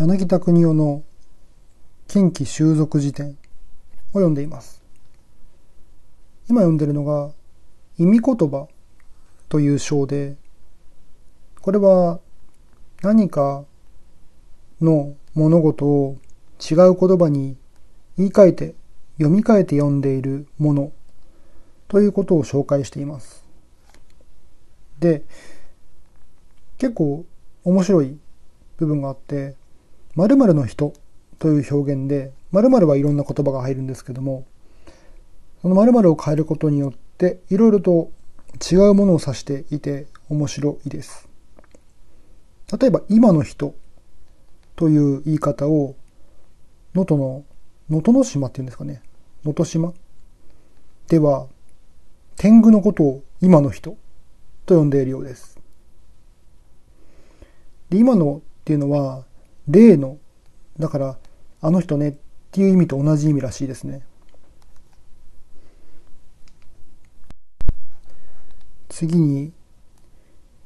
[0.00, 1.02] 柳田国夫の
[2.08, 3.34] 近畿収属辞典を
[4.14, 4.82] 読んでいます。
[6.48, 7.32] 今読んでるのが
[7.98, 8.66] 意味言葉
[9.50, 10.36] という章で、
[11.60, 12.18] これは
[13.02, 13.66] 何か
[14.80, 16.16] の物事を
[16.58, 17.58] 違う言葉に
[18.16, 18.74] 言い換えて
[19.18, 20.92] 読み替えて読んでいるもの
[21.88, 23.44] ということを紹介しています。
[24.98, 25.24] で、
[26.78, 27.26] 結構
[27.64, 28.18] 面白い
[28.78, 29.59] 部分があって、
[30.16, 30.92] 〇〇の人
[31.38, 34.46] という表現で、〇〇はいろんな言葉が入るんですけども、
[35.62, 38.10] その〇〇を変えることによって、いろいろと
[38.70, 41.28] 違うものを指していて面白いです。
[42.80, 43.74] 例えば、今の人
[44.76, 45.96] という言い方を、
[46.94, 47.44] 能登の、
[47.88, 49.02] 能登の島っていうんですかね。
[49.44, 49.94] 能登島
[51.08, 51.46] では、
[52.36, 53.96] 天狗のことを今の人
[54.66, 55.58] と呼んでいるようです。
[57.90, 59.24] で、今のっていうのは、
[59.68, 60.18] 例の、
[60.78, 61.18] だから、
[61.60, 62.14] あの人ねっ
[62.50, 64.02] ていう意味と同じ意味らしいですね。
[68.88, 69.52] 次に、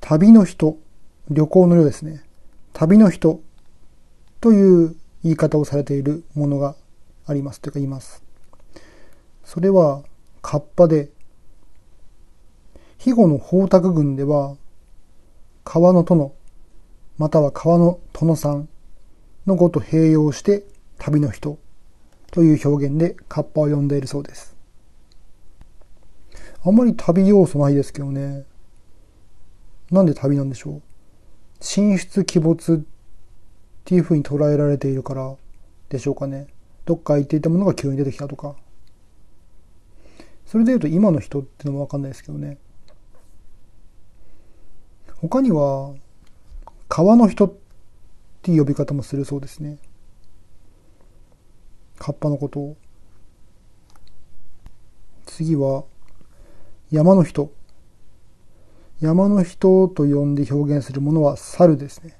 [0.00, 0.78] 旅の人、
[1.28, 2.22] 旅行のようですね。
[2.72, 3.40] 旅の人
[4.40, 6.76] という言い方をされているものが
[7.26, 8.22] ありますというか言います。
[9.44, 10.02] それは、
[10.42, 11.10] カッパで、
[12.98, 14.56] 肥後の宝沢郡では、
[15.64, 16.32] 川の殿、
[17.18, 18.68] または川の殿さん
[19.46, 20.64] の語と併用して
[20.98, 21.58] 旅の人
[22.32, 24.56] という表現でカッパを呼んでいるそうです。
[26.64, 28.44] あんまり旅要素ないですけどね。
[29.90, 30.82] なんで旅なんでしょう
[31.60, 32.80] 神出鬼没っ
[33.84, 35.36] ていう風に捉えられているから
[35.88, 36.48] でしょうかね。
[36.84, 38.56] どっか行っていたものが急に出てきたとか。
[40.44, 42.58] それで言うと今の人ってのもわかんないですけどね。
[45.20, 45.94] 他には、
[46.88, 47.52] 川の人っ
[48.46, 49.78] っていう呼び方もするそうですね。
[51.98, 52.76] カッパのことを。
[55.24, 55.82] 次は、
[56.92, 57.52] 山の人。
[59.00, 62.16] 山の人と呼んで表現するものは猿ですね。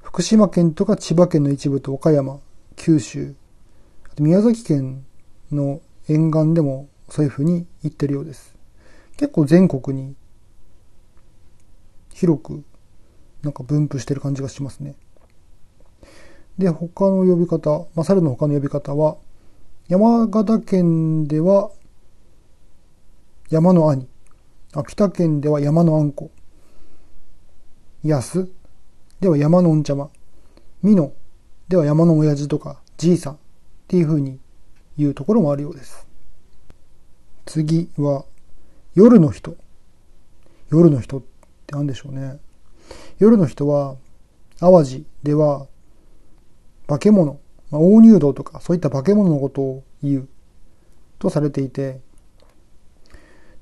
[0.00, 2.40] 福島県とか千葉県の一部と岡山、
[2.76, 3.34] 九州、
[4.18, 5.04] 宮崎県
[5.52, 8.56] の沿岸でもそういうふうに言ってるようです。
[9.18, 10.16] 結構全国に
[12.14, 12.64] 広く
[13.42, 14.94] なんか分布してる感じがしますね。
[16.60, 19.16] で、他の呼び方、まあ、猿の他の呼び方は、
[19.88, 21.72] 山形県では
[23.48, 24.06] 山の兄、
[24.72, 26.30] 秋田県では山のあんこ、
[28.04, 28.48] 安
[29.20, 30.10] では山のおんちゃま、
[30.84, 31.12] 美濃
[31.68, 33.36] では山の親父とかじいさんっ
[33.88, 34.38] ていう風に
[34.96, 36.06] 言うところもあるようです。
[37.46, 38.26] 次は、
[38.94, 39.56] 夜の人。
[40.70, 41.26] 夜の人って
[41.72, 42.38] 何でしょうね。
[43.18, 43.96] 夜の人は、
[44.60, 45.66] 淡路では、
[46.90, 47.38] 化け物、
[47.70, 50.28] まあ、大入道とか、そういった化け物のことを言う、
[51.20, 52.00] とされていて、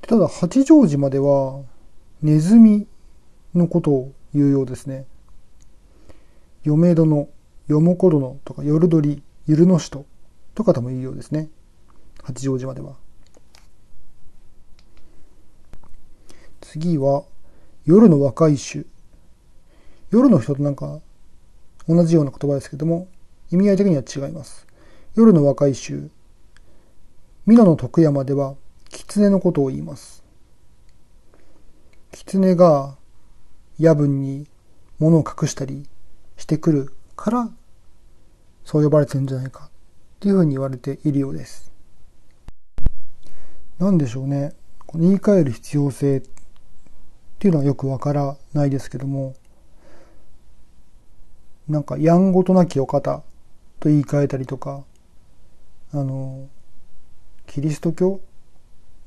[0.00, 1.60] ただ、八丈島では、
[2.22, 2.86] ネズミ
[3.54, 5.04] のことを言うようですね。
[6.64, 7.28] 嫁殿、
[7.66, 10.06] よもこ殿とか、夜鳥、ゆるの人
[10.54, 11.50] とかとも言うようですね。
[12.22, 12.94] 八丈島では。
[16.62, 17.24] 次は、
[17.84, 18.86] 夜の若い衆。
[20.10, 21.02] 夜の人となんか
[21.86, 23.08] 同じような言葉ですけども、
[23.50, 24.66] 意味合い的には違います。
[25.14, 26.10] 夜の若い衆。
[27.46, 28.56] 美濃の徳山では、
[28.90, 30.22] 狐のことを言います。
[32.12, 32.96] 狐が
[33.78, 34.46] 夜分に
[34.98, 35.88] 物を隠したり
[36.36, 37.50] してくるから、
[38.64, 39.70] そう呼ばれてるんじゃないかっ
[40.20, 41.72] ていうふうに言われているようです。
[43.78, 44.52] なんでしょうね。
[44.86, 46.22] この言い換える必要性っ
[47.38, 49.34] ていうのはよくわからないですけども、
[51.66, 53.22] なんか、やんごとなきお方
[53.80, 54.84] と言い換えたりとか、
[55.92, 56.48] あの、
[57.46, 58.20] キリスト教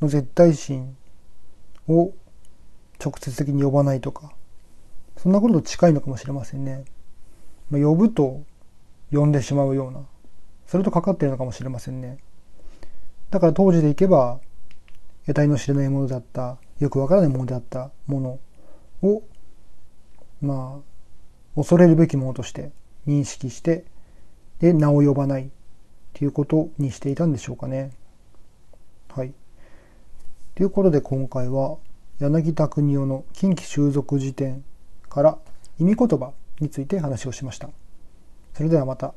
[0.01, 0.95] の絶対神
[1.87, 2.11] を
[3.03, 4.33] 直接的に呼ばないとか、
[5.17, 6.85] そんなことと近いのかもしれませんね。
[7.69, 8.41] まあ、呼ぶと
[9.11, 10.05] 呼んでしまうような、
[10.67, 12.17] それとかかっているのかもしれませんね。
[13.29, 14.39] だから当時でいけば、
[15.25, 18.39] 得体の知れないものだった、よくわからないものであったもの
[19.07, 19.23] を、
[20.41, 22.71] まあ、恐れるべきものとして
[23.05, 23.85] 認識して、
[24.61, 25.49] で、名を呼ばないっ
[26.13, 27.91] ていうことにしていたんでしょうかね。
[29.09, 29.33] はい。
[30.55, 31.77] ということで今回は
[32.19, 34.63] 柳田国夫の近畿収属辞典
[35.09, 35.37] から
[35.79, 37.69] 意味言葉について話をしました。
[38.53, 39.15] それではまた。